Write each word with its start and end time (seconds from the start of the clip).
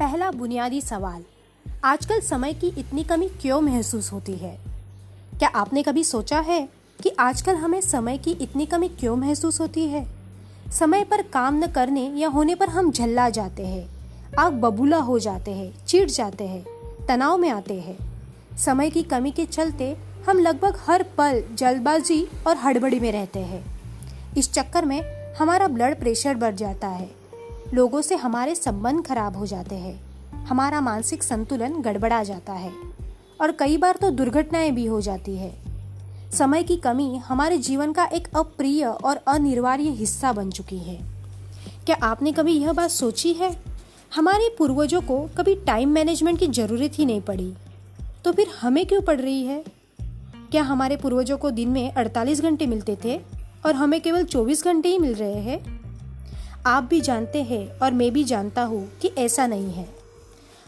पहला 0.00 0.30
बुनियादी 0.30 0.80
सवाल, 0.80 1.22
आजकल 1.84 2.20
समय 2.20 2.52
की 2.52 2.66
इतनी 2.78 3.02
कमी 3.04 3.26
क्यों 3.40 3.60
महसूस 3.60 4.12
होती 4.12 4.32
है? 4.32 4.56
क्या 5.38 5.48
आपने 5.48 5.82
कभी 5.82 6.04
सोचा 6.04 6.40
है 6.40 6.68
कि 7.02 7.10
आजकल 7.18 7.56
हमें 7.56 7.80
समय 7.80 8.18
की 8.18 8.30
इतनी 8.30 8.66
कमी 8.66 8.88
क्यों 8.88 9.16
महसूस 9.16 9.60
होती 9.60 9.86
है? 9.88 10.06
समय 10.72 11.04
पर 11.04 11.22
काम 11.22 11.58
न 11.64 11.66
करने 11.66 12.06
या 12.16 12.28
होने 12.28 12.54
पर 12.54 12.68
हम 12.68 12.90
झल्ला 12.90 13.28
जाते 13.30 13.66
हैं, 13.66 13.88
आग 14.38 14.52
बबूला 14.52 14.98
हो 14.98 15.18
जाते 15.18 15.50
हैं 15.50 15.86
चिढ़ 15.86 16.10
जाते 16.10 16.48
हैं, 16.48 16.64
तनाव 17.06 17.38
में 17.38 17.50
आते 17.50 17.80
हैं। 17.80 17.98
समय 18.56 18.90
की 18.90 19.02
कमी 19.02 19.30
के 19.30 19.44
चलते 19.44 19.96
हम 20.28 20.38
लगभग 20.38 20.80
हर 20.86 21.02
पल 21.18 21.44
जल्दबाजी 21.52 22.26
और 22.46 22.56
हड़बड़ी 22.56 23.00
में 23.00 23.12
रहते 23.12 23.40
हैं। 23.44 23.64
इस 24.36 24.52
चक्कर 24.52 24.84
में 24.84 25.00
हमारा 25.34 25.68
ब्लड 25.68 25.98
प्रेशर 26.00 26.34
बढ़ 26.34 26.54
जाता 26.54 26.88
है। 26.88 27.19
लोगों 27.74 28.02
से 28.02 28.14
हमारे 28.16 28.54
संबंध 28.54 29.06
खराब 29.06 29.36
हो 29.36 29.46
जाते 29.46 29.74
हैं। 29.74 30.00
हमारा 30.46 30.80
मानसिक 30.80 31.22
संतुलन 31.22 31.82
गड़बड़ा 31.82 32.22
जाता 32.22 32.52
है 32.52 32.72
और 33.40 33.52
कई 33.52 33.76
बार 33.76 33.98
तो 34.00 34.10
दुर्घटनाएँ 34.10 34.70
भी 34.70 34.86
हो 34.86 35.00
जाती 35.00 35.36
है। 35.36 35.54
समय 36.38 36.62
की 36.62 36.76
कमी 36.76 37.16
हमारे 37.16 37.58
जीवन 37.58 37.92
का 37.92 38.04
एक 38.04 38.28
अप्रिय 38.36 38.86
और 38.86 39.16
अनिवार्य 39.16 39.82
हिस्सा 39.82 40.32
बन 40.32 40.50
चुकी 40.50 40.78
है। 40.78 41.00
क्या 41.86 41.96
आपने 42.02 42.32
कभी 42.32 42.52
यह 42.52 42.72
बात 42.72 42.90
सोची 42.90 43.32
है? 43.32 43.56
हमारे 44.14 44.54
पूर्वजों 44.58 45.00
को 45.00 45.30
कभी 45.38 45.54
टाइम 45.54 45.88
मैनेजमेंट 45.88 46.38
की 46.38 46.46
ज़रूरत 46.46 46.90
ही 46.94 47.06
नहीं 47.06 47.20
पड़ी। 47.20 47.54
तो 48.24 48.32
फिर 48.32 48.46
हमें 48.60 48.86
क्यों 48.86 49.02
पड़ 49.02 49.20
रही 49.20 49.46
है? 49.46 49.64
क्या 50.50 50.62
हमारे 50.62 50.96
पूर्वजों 50.96 51.38
को 51.38 51.50
दिन 51.50 51.68
में 51.68 51.92
48 51.94 52.40
घंटे 52.40 52.66
मिलते 52.66 52.98
थे 53.04 53.20
और 53.66 53.74
हमें 53.74 54.00
केवल 54.00 54.24
24 54.24 54.64
घंटे 54.64 54.88
ही 54.88 54.98
मिल 54.98 55.14
रहे 55.14 55.40
हैं? 55.40 55.79
आप 56.66 56.84
भी 56.84 57.00
जानते 57.00 57.42
हैं 57.42 57.78
और 57.78 57.92
मैं 57.92 58.12
भी 58.12 58.24
जानता 58.24 58.62
हूँ 58.62 58.92
कि 59.02 59.08
ऐसा 59.08 59.46
नहीं 59.46 59.72
है। 59.72 59.88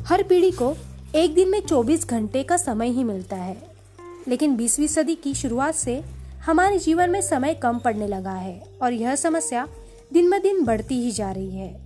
हर 0.06 0.22
पीढ़ी 0.22 0.50
को 0.50 0.76
एक 1.14 1.34
दिन 1.34 1.48
में 1.48 1.60
24 1.60 2.08
घंटे 2.08 2.42
का 2.42 2.56
समय 2.56 2.88
ही 2.88 3.04
मिलता 3.04 3.36
है। 3.36 3.62
लेकिन 4.28 4.56
20वीं 4.56 4.86
सदी 4.86 5.14
की 5.14 5.34
शुरुआत 5.34 5.74
से 5.74 6.04
हमारे 6.46 6.78
जीवन 6.78 7.10
में 7.10 7.20
समय 7.20 7.54
कम 7.54 7.78
पड़ने 7.78 8.06
लगा 8.06 8.32
है 8.32 8.62
और 8.82 8.92
यह 8.92 9.14
समस्या 9.14 9.68
दिन 10.12 10.30
ब 10.30 10.38
दिन 10.38 10.64
बढ़ती 10.64 10.94
ही 10.94 11.10
जा 11.10 11.30
रही 11.30 11.56
है। 11.56 11.80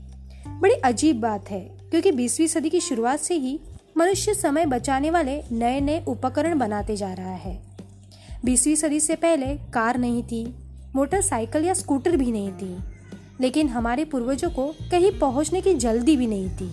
बड़ी 0.61 0.75
अजीब 0.75 1.20
बात 1.20 1.50
है, 1.50 1.61
क्योंकि 1.91 2.12
20वीं 2.12 2.47
सदी 2.47 2.70
की 2.70 2.80
शुरुआत 2.80 3.20
से 3.20 3.34
ही 3.34 3.61
मनुष्य 3.97 4.34
समय 4.34 4.67
बचाने 4.67 5.11
वाले 5.11 5.42
नए 5.52 5.80
नए 5.80 6.05
उपकरण 6.08 6.58
बनाते 6.58 6.97
जा 6.97 7.12
रहा 7.12 7.34
है। 7.34 7.62
20वीं 8.45 8.77
सदी 8.77 9.00
से 9.00 9.14
पहले 9.14 9.47
कार 9.47 9.98
नहीं 9.98 10.23
थी, 10.23 10.55
मोटरसाइकिल 10.95 11.64
या 11.64 11.75
स्कूटर 11.75 12.17
भी 12.17 12.33
नहीं 12.33 12.52
थी। 12.52 12.95
लेकिन 13.41 13.69
हमारे 13.69 14.05
पूर्वजों 14.05 14.51
को 14.51 14.67
कहीं 14.91 15.11
पहुँचने 15.19 15.61
की 15.61 15.75
जल्दी 15.77 16.17
भी 16.17 16.27
नहीं 16.27 16.48
थी। 16.51 16.69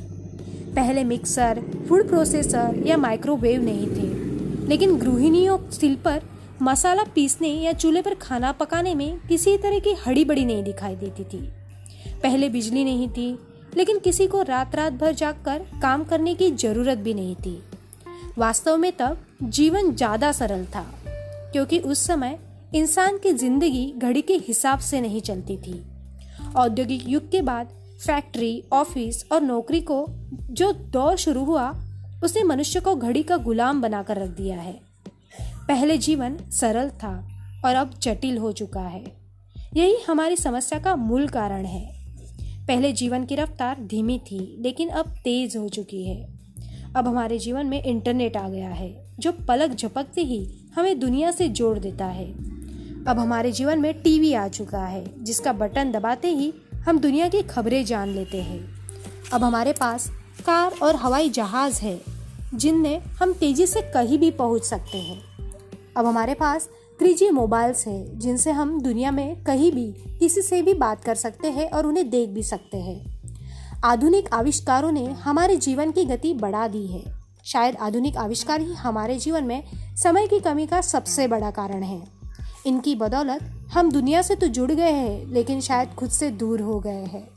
पहले 0.75 1.03
मिक्सर 1.03 1.61
फ़ूड 1.87 2.07
प्रोसेसर 2.07 2.83
या 2.85 2.97
माइक्रोवेव 2.97 3.63
नहीं 3.63 3.87
थे। 3.87 4.67
लेकिन 4.67 4.97
गृहिणियों 4.97 5.57
सिल 5.71 5.95
पर 5.95 6.21
मसाला 6.61 7.03
पीसने 7.15 7.47
या 7.47 7.73
चूल्हे 7.73 8.01
पर 8.01 8.13
खाना 8.13 8.51
पकाने 8.51 8.93
में 8.95 9.19
किसी 9.27 9.57
तरह 9.57 9.79
की 9.79 9.93
हड़ी 10.05 10.25
बड़ी 10.25 10.45
नहीं 10.45 10.63
दिखाई 10.63 10.95
देती 10.95 11.23
थी। 11.23 11.41
पहले 12.23 12.49
बिजली 12.49 12.83
नहीं 12.83 13.09
थी, 13.09 13.37
लेकिन 13.77 13.99
किसी 13.99 14.27
को 14.27 14.41
रात 14.41 14.75
रात 14.75 14.93
भर 14.93 15.13
जागकर 15.13 15.65
काम 15.81 16.03
करने 16.03 16.35
की 16.35 16.51
ज़रूरत 16.51 16.97
भी 16.97 17.13
नहीं 17.13 17.35
थी। 17.35 17.61
वास्तव 18.37 18.77
में 18.77 18.91
तब 18.91 19.25
जीवन 19.43 19.91
ज़्यादा 19.91 20.31
सरल 20.31 20.65
था, 20.65 20.85
क्योंकि 21.51 21.79
उस 21.79 22.05
समय 22.07 22.37
इंसान 22.75 23.17
की 23.17 23.33
ज़िंदगी 23.33 23.93
घड़ी 23.97 24.21
के 24.21 24.35
हिसाब 24.47 24.79
से 24.79 25.01
नहीं 25.01 25.21
चलती 25.21 25.57
थी। 25.57 25.81
औद्योगिक 26.57 27.09
युग 27.09 27.31
के 27.31 27.41
बाद 27.41 27.67
फैक्ट्री, 28.05 28.63
ऑफ़िस 28.73 29.25
और 29.31 29.41
नौकरी 29.41 29.81
को 29.81 30.05
जो 30.49 30.71
दौर 30.71 31.17
शुरू 31.17 31.43
हुआ, 31.43 31.83
उसने 32.23 32.43
मनुष्य 32.43 32.79
को 32.79 32.95
घड़ी 32.95 33.23
का 33.23 33.37
गुलाम 33.37 33.81
बनाकर 33.81 34.17
रख 34.17 34.29
दिया 34.29 34.61
है। 34.61 34.79
पहले 35.67 35.97
जीवन 35.97 36.37
सरल 36.51 36.89
था 36.89 37.27
और 37.65 37.75
अब 37.75 37.99
जटिल 38.01 38.37
हो 38.37 38.51
चुका 38.51 38.81
है। 38.81 39.03
यही 39.75 39.95
हमारी 40.07 40.35
समस्या 40.35 40.79
का 40.79 40.95
मूल 40.95 41.27
कारण 41.27 41.65
है। 41.65 41.93
पहले 42.67 42.93
जीवन 42.93 43.25
की 43.25 43.35
रफ्तार 43.35 43.79
धीमी 43.81 44.19
थी, 44.19 44.57
लेकिन 44.59 44.89
अब 44.89 45.05
तेज 45.23 45.57
हो 45.57 45.69
चुकी 45.69 46.05
है। 46.05 46.27
अब 46.95 47.07
हमारे 47.07 47.39
जीवन 47.39 47.65
में 47.65 47.83
इंटरनेट 47.83 48.37
आ 48.37 48.49
गया 48.49 48.69
है, 48.69 49.05
जो 49.19 49.31
पलक 49.31 49.71
झपकते 49.75 50.21
ही 50.21 50.49
हमें 50.75 50.99
दुनिया 50.99 51.31
से 51.31 51.49
जोड़ 51.49 51.79
देता 51.79 52.05
है। 52.05 52.52
अब 53.07 53.19
हमारे 53.19 53.51
जीवन 53.51 53.79
में 53.79 54.01
टीवी 54.01 54.33
आ 54.33 54.47
चुका 54.47 54.85
है, 54.85 55.23
जिसका 55.23 55.53
बटन 55.53 55.91
दबाते 55.91 56.27
ही 56.27 56.53
हम 56.75 56.99
दुनिया 56.99 57.29
की 57.29 57.41
खबरें 57.41 57.85
जान 57.85 58.09
लेते 58.09 58.41
हैं। 58.41 58.69
अब 59.33 59.43
हमारे 59.43 59.73
पास 59.73 60.07
कार 60.45 60.71
और 60.83 60.95
हवाई 60.95 61.29
जहाज़ 61.29 61.81
है, 61.81 62.01
जिनमें 62.55 62.99
हम 62.99 63.33
तेज़ी 63.33 63.67
से 63.67 63.81
कहीं 63.81 64.19
भी 64.19 64.31
पहुँच 64.31 64.63
सकते 64.63 64.97
हैं। 64.97 65.21
अब 65.97 66.05
हमारे 66.05 66.33
पास 66.33 66.69
थ्री 66.99 67.29
मोबाइल्स 67.29 67.87
है, 67.87 68.19
जिनसे 68.19 68.51
हम 68.51 68.81
दुनिया 68.81 69.11
में 69.11 69.43
कहीं 69.43 69.71
भी 69.71 69.93
किसी 70.19 70.41
से 70.41 70.61
भी 70.61 70.73
बात 70.73 71.03
कर 71.03 71.15
सकते 71.15 71.47
हैं 71.47 71.69
और 71.69 71.87
उन्हें 71.87 72.09
देख 72.09 72.29
भी 72.29 72.43
सकते 72.43 72.77
हैं। 72.77 73.23
आधुनिक 73.85 74.33
आविष्कारों 74.33 74.91
ने 74.91 75.05
हमारे 75.05 75.55
जीवन 75.55 75.91
की 75.91 76.05
गति 76.05 76.33
बढ़ा 76.33 76.67
दी 76.67 76.87
है। 76.87 77.03
शायद 77.45 77.75
आधुनिक 77.75 78.17
आविष्कार 78.17 78.61
ही 78.61 78.73
हमारे 78.73 79.17
जीवन 79.17 79.43
में 79.43 79.63
समय 79.95 80.27
की 80.27 80.39
कमी 80.39 80.67
का 80.67 80.81
सबसे 80.81 81.27
बड़ा 81.27 81.51
कारण 81.51 81.83
है। 81.83 82.22
इनकी 82.65 82.95
बदौलत 82.95 83.39
हम 83.73 83.91
दुनिया 83.91 84.21
से 84.21 84.35
तो 84.35 84.47
जुड़ 84.47 84.71
गए 84.71 84.91
हैं, 84.91 85.25
लेकिन 85.25 85.61
शायद 85.61 85.89
खुद 85.89 86.09
से 86.09 86.29
दूर 86.31 86.61
हो 86.61 86.79
गए 86.79 87.03
हैं। 87.05 87.27